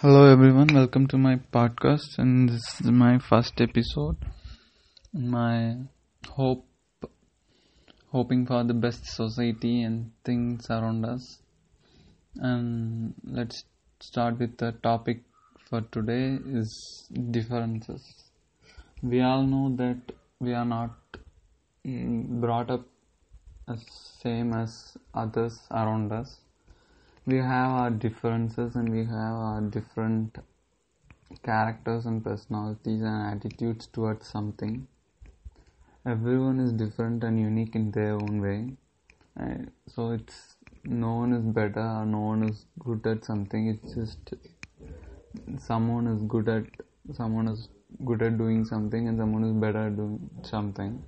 Hello 0.00 0.30
everyone, 0.32 0.68
welcome 0.72 1.08
to 1.08 1.18
my 1.18 1.40
podcast 1.52 2.18
and 2.18 2.48
this 2.48 2.80
is 2.80 2.88
my 2.88 3.18
first 3.18 3.60
episode. 3.60 4.16
My 5.12 5.74
hope 6.28 6.64
hoping 8.12 8.46
for 8.46 8.62
the 8.62 8.74
best 8.74 9.06
society 9.06 9.82
and 9.82 10.12
things 10.24 10.70
around 10.70 11.04
us. 11.04 11.42
And 12.36 13.14
let's 13.24 13.64
start 13.98 14.38
with 14.38 14.56
the 14.58 14.70
topic 14.84 15.22
for 15.68 15.80
today 15.80 16.38
is 16.46 17.08
differences. 17.32 18.04
We 19.02 19.20
all 19.20 19.42
know 19.42 19.74
that 19.78 20.14
we 20.38 20.54
are 20.54 20.64
not 20.64 20.92
mm, 21.84 22.40
brought 22.40 22.70
up 22.70 22.86
as 23.68 23.84
same 24.22 24.52
as 24.52 24.96
others 25.12 25.58
around 25.72 26.12
us 26.12 26.38
we 27.28 27.36
have 27.36 27.70
our 27.78 27.90
differences 27.90 28.74
and 28.74 28.88
we 28.88 29.00
have 29.04 29.34
our 29.46 29.60
different 29.60 30.38
characters 31.42 32.06
and 32.06 32.24
personalities 32.24 33.02
and 33.02 33.26
attitudes 33.32 33.86
towards 33.86 34.26
something. 34.26 34.86
Everyone 36.06 36.58
is 36.58 36.72
different 36.72 37.24
and 37.24 37.38
unique 37.38 37.74
in 37.74 37.90
their 37.90 38.14
own 38.14 38.40
way. 38.40 38.60
Uh, 39.38 39.66
so 39.86 40.12
it's 40.12 40.56
no 40.84 41.16
one 41.16 41.34
is 41.34 41.44
better 41.44 41.86
or 41.98 42.06
no 42.06 42.20
one 42.20 42.44
is 42.44 42.64
good 42.78 43.06
at 43.06 43.26
something. 43.26 43.68
It's 43.74 43.94
just 43.94 44.32
someone 45.58 46.06
is 46.06 46.22
good 46.22 46.48
at 46.48 46.64
someone 47.12 47.48
is 47.48 47.68
good 48.06 48.22
at 48.22 48.38
doing 48.38 48.64
something 48.64 49.06
and 49.06 49.18
someone 49.18 49.44
is 49.44 49.52
better 49.52 49.88
at 49.88 49.96
doing 49.96 50.30
something 50.44 51.04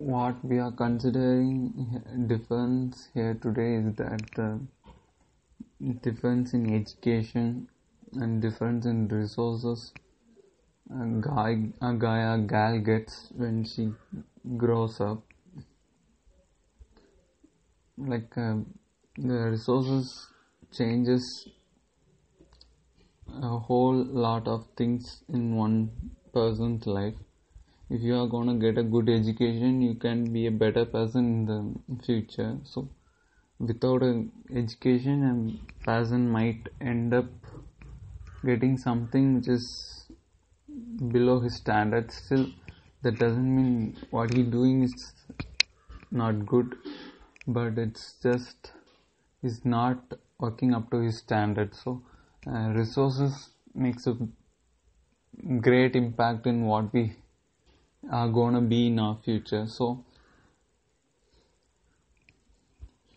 what 0.00 0.42
we 0.42 0.58
are 0.58 0.72
considering 0.72 2.26
difference 2.26 3.08
here 3.12 3.34
today 3.34 3.74
is 3.74 3.94
that 3.96 4.22
the 4.34 4.58
difference 6.02 6.54
in 6.54 6.74
education 6.74 7.68
and 8.14 8.40
difference 8.40 8.86
in 8.86 9.08
resources. 9.08 9.92
A 10.90 11.04
guy 11.20 11.68
a 11.82 11.92
guy 11.92 12.20
or 12.32 12.38
gal 12.38 12.78
gets 12.78 13.28
when 13.36 13.62
she 13.62 13.92
grows 14.56 15.02
up. 15.02 15.22
Like 17.98 18.38
uh, 18.38 18.56
the 19.18 19.38
resources 19.50 20.28
changes 20.72 21.46
a 23.42 23.58
whole 23.58 24.02
lot 24.26 24.48
of 24.48 24.66
things 24.78 25.22
in 25.28 25.54
one 25.56 25.90
person's 26.32 26.86
life 26.86 27.14
if 27.90 28.02
you 28.02 28.16
are 28.16 28.28
to 28.28 28.54
get 28.54 28.78
a 28.78 28.82
good 28.82 29.08
education 29.08 29.82
you 29.82 29.94
can 29.94 30.32
be 30.32 30.46
a 30.46 30.50
better 30.50 30.84
person 30.84 31.24
in 31.34 31.46
the 31.46 32.04
future. 32.04 32.56
So 32.64 32.88
without 33.58 34.02
an 34.02 34.30
education 34.54 35.24
a 35.30 35.84
person 35.84 36.30
might 36.30 36.68
end 36.80 37.12
up 37.12 37.26
getting 38.46 38.78
something 38.78 39.36
which 39.36 39.48
is 39.48 40.06
below 41.12 41.40
his 41.40 41.56
standards. 41.56 42.14
Still 42.14 42.46
that 43.02 43.18
doesn't 43.18 43.56
mean 43.56 43.96
what 44.10 44.32
he's 44.32 44.46
doing 44.46 44.82
is 44.84 45.12
not 46.12 46.46
good 46.46 46.76
but 47.46 47.76
it's 47.76 48.14
just 48.22 48.72
is 49.42 49.64
not 49.64 50.14
working 50.38 50.74
up 50.74 50.90
to 50.90 50.98
his 51.00 51.18
standards. 51.18 51.80
So 51.82 52.02
uh, 52.46 52.68
resources 52.68 53.50
makes 53.74 54.06
a 54.06 54.16
great 55.60 55.96
impact 55.96 56.46
in 56.46 56.66
what 56.66 56.92
we 56.92 57.16
are 58.08 58.28
gonna 58.28 58.60
be 58.60 58.86
in 58.86 58.98
our 58.98 59.18
future. 59.24 59.66
So 59.66 60.04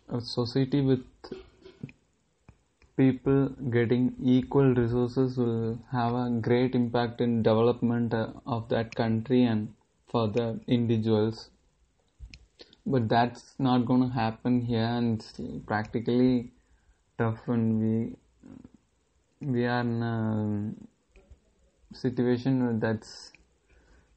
a 0.09 0.19
society 0.19 0.81
with 0.81 1.03
people 2.95 3.49
getting 3.71 4.13
equal 4.21 4.73
resources 4.75 5.37
will 5.37 5.79
have 5.91 6.13
a 6.13 6.29
great 6.41 6.75
impact 6.75 7.21
in 7.21 7.41
development 7.41 8.13
uh, 8.13 8.27
of 8.45 8.69
that 8.69 8.93
country 8.93 9.43
and 9.43 9.73
for 10.07 10.27
the 10.27 10.59
individuals. 10.67 11.49
But 12.85 13.09
that's 13.09 13.55
not 13.57 13.85
going 13.85 14.01
to 14.01 14.09
happen 14.09 14.61
here 14.61 14.85
and 14.85 15.19
it's 15.19 15.39
practically 15.65 16.51
tough 17.17 17.39
when 17.45 17.79
we 17.79 18.15
we 19.47 19.65
are 19.65 19.81
in 19.81 20.03
a 20.03 20.73
situation 21.95 22.79
that's 22.79 23.31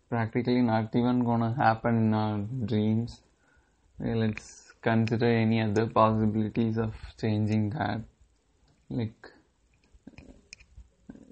practically 0.08 0.62
not 0.62 0.94
even 0.94 1.24
gonna 1.24 1.54
happen 1.54 1.96
in 1.96 2.14
our 2.14 2.38
dreams. 2.66 3.20
Let's 3.98 4.72
consider 4.82 5.26
any 5.26 5.60
other 5.62 5.86
possibilities 5.86 6.78
of 6.78 6.94
changing 7.20 7.70
that. 7.70 8.02
Like 8.90 9.32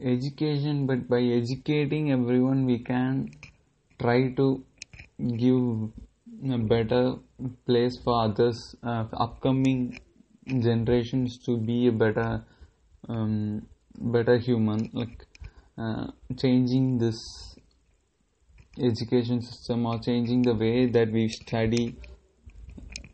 education, 0.02 0.86
but 0.86 1.08
by 1.08 1.20
educating 1.22 2.12
everyone, 2.12 2.66
we 2.66 2.78
can 2.78 3.30
try 4.00 4.32
to 4.32 4.64
give 5.36 5.90
a 6.52 6.58
better 6.58 7.16
place 7.66 7.98
for 7.98 8.22
others, 8.24 8.76
uh, 8.82 9.04
upcoming 9.12 9.98
generations 10.60 11.38
to 11.38 11.56
be 11.56 11.86
a 11.86 11.92
better, 11.92 12.44
um, 13.08 13.66
better 13.98 14.36
human. 14.36 14.90
Like 14.92 15.26
uh, 15.78 16.08
changing 16.36 16.98
this 16.98 17.53
education 18.78 19.40
system 19.40 19.86
or 19.86 19.98
changing 19.98 20.42
the 20.42 20.54
way 20.54 20.86
that 20.86 21.10
we 21.10 21.28
study 21.28 21.96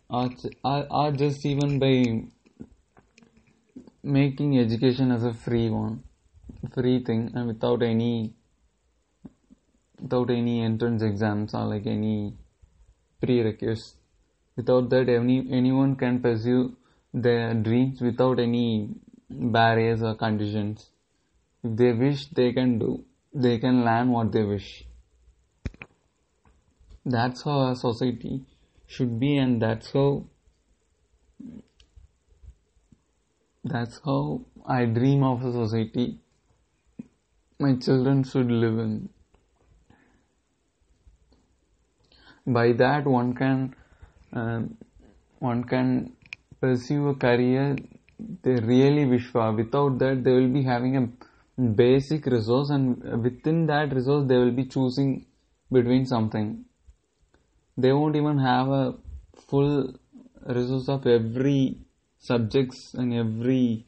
or, 0.08 0.30
or, 0.64 1.12
just 1.12 1.44
even 1.46 1.78
by 1.78 2.24
making 4.02 4.58
education 4.58 5.12
as 5.12 5.24
a 5.24 5.32
free 5.32 5.68
one 5.68 6.02
free 6.74 7.04
thing 7.04 7.30
and 7.34 7.46
without 7.46 7.82
any 7.82 8.34
without 10.00 10.30
any 10.30 10.62
entrance 10.62 11.02
exams 11.02 11.54
or 11.54 11.64
like 11.66 11.86
any 11.86 12.34
prerequisites. 13.20 13.96
Without 14.56 14.90
that 14.90 15.08
any 15.08 15.46
anyone 15.52 15.94
can 15.96 16.20
pursue 16.20 16.76
their 17.12 17.54
dreams 17.54 18.00
without 18.00 18.38
any 18.40 18.90
barriers 19.28 20.02
or 20.02 20.14
conditions. 20.14 20.90
If 21.62 21.76
they 21.76 21.92
wish 21.92 22.26
they 22.28 22.52
can 22.52 22.78
do 22.78 23.04
they 23.32 23.58
can 23.58 23.84
learn 23.84 24.10
what 24.10 24.32
they 24.32 24.42
wish 24.42 24.84
that's 27.04 27.42
how 27.42 27.70
a 27.70 27.76
society 27.76 28.42
should 28.86 29.18
be 29.18 29.36
and 29.36 29.62
that's 29.62 29.92
how 29.92 30.24
that's 33.64 34.00
how 34.04 34.40
I 34.66 34.84
dream 34.86 35.22
of 35.22 35.44
a 35.44 35.52
society 35.52 36.18
my 37.60 37.74
children 37.76 38.24
should 38.24 38.50
live 38.50 38.78
in. 38.78 39.08
By 42.46 42.72
that, 42.72 43.06
one 43.06 43.34
can 43.34 43.74
uh, 44.32 44.62
one 45.40 45.64
can 45.64 46.12
pursue 46.60 47.08
a 47.08 47.14
career 47.14 47.76
they 48.42 48.54
really 48.54 49.04
wish 49.04 49.26
for. 49.26 49.52
Without 49.52 49.98
that, 49.98 50.24
they 50.24 50.32
will 50.32 50.48
be 50.48 50.62
having 50.62 50.96
a 50.96 51.60
basic 51.82 52.26
resource, 52.26 52.70
and 52.70 53.22
within 53.22 53.66
that 53.66 53.94
resource, 53.94 54.26
they 54.26 54.38
will 54.38 54.56
be 54.62 54.64
choosing 54.64 55.26
between 55.70 56.06
something 56.06 56.64
they 57.82 57.92
won't 57.92 58.16
even 58.16 58.38
have 58.38 58.68
a 58.68 58.94
full 59.48 59.94
resource 60.46 60.88
of 60.88 61.06
every 61.06 61.78
subjects 62.18 62.94
and 62.94 63.14
every 63.14 63.86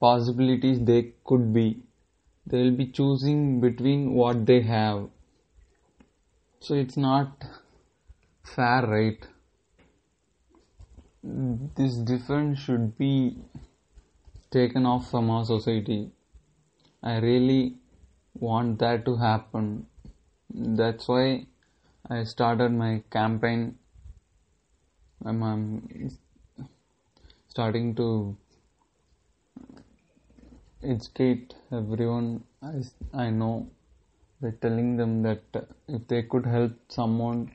possibilities 0.00 0.80
they 0.80 1.12
could 1.24 1.52
be. 1.52 1.82
They 2.46 2.62
will 2.62 2.76
be 2.76 2.86
choosing 2.86 3.60
between 3.60 4.14
what 4.14 4.46
they 4.46 4.60
have. 4.62 5.08
So 6.60 6.74
it's 6.74 6.96
not 6.96 7.44
fair 8.42 8.86
right? 8.86 9.26
This 11.22 11.96
difference 11.96 12.58
should 12.60 12.96
be 12.96 13.38
taken 14.50 14.86
off 14.86 15.10
from 15.10 15.30
our 15.30 15.44
society. 15.44 16.10
I 17.02 17.18
really 17.18 17.76
want 18.34 18.78
that 18.78 19.04
to 19.04 19.16
happen. 19.16 19.86
That's 20.50 21.06
why 21.06 21.46
I 22.06 22.24
started 22.24 22.72
my 22.72 23.02
campaign. 23.10 23.78
I'm, 25.24 25.42
I'm 25.42 26.10
starting 27.48 27.94
to 27.96 28.36
educate 30.82 31.54
everyone 31.72 32.44
I, 32.62 32.82
I 33.12 33.30
know 33.30 33.68
by 34.40 34.52
telling 34.62 34.96
them 34.96 35.22
that 35.22 35.42
if 35.88 36.06
they 36.06 36.22
could 36.22 36.46
help 36.46 36.72
someone 36.88 37.50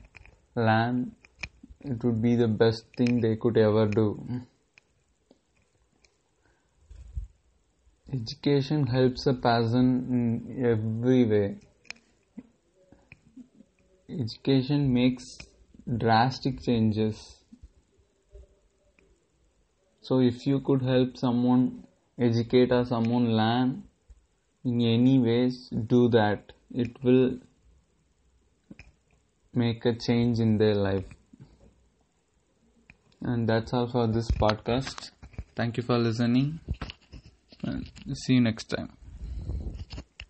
learn, 0.54 1.12
it 1.84 2.04
would 2.04 2.20
be 2.20 2.36
the 2.36 2.48
best 2.48 2.84
thing 2.96 3.20
they 3.20 3.36
could 3.36 3.56
ever 3.56 3.86
do. 3.86 4.42
Education 8.12 8.86
helps 8.86 9.26
a 9.26 9.34
person 9.34 10.44
in 10.48 10.64
every 10.64 11.24
way 11.24 11.56
education 14.08 14.92
makes 14.92 15.38
drastic 15.98 16.62
changes. 16.62 17.38
So 20.00 20.20
if 20.20 20.46
you 20.46 20.60
could 20.60 20.82
help 20.82 21.16
someone 21.16 21.84
educate 22.18 22.70
or 22.70 22.84
someone 22.84 23.36
learn 23.36 23.84
in 24.64 24.80
any 24.80 25.18
ways 25.18 25.68
do 25.68 26.08
that. 26.08 26.52
It 26.72 27.02
will 27.02 27.38
make 29.52 29.84
a 29.84 29.94
change 29.94 30.40
in 30.40 30.58
their 30.58 30.74
life. 30.74 31.04
And 33.20 33.48
that's 33.48 33.72
all 33.72 33.86
for 33.86 34.06
this 34.06 34.30
podcast. 34.30 35.10
Thank 35.56 35.76
you 35.76 35.82
for 35.82 35.98
listening. 35.98 36.60
And 37.62 37.90
see 38.12 38.34
you 38.34 38.40
next 38.40 38.64
time 38.64 39.03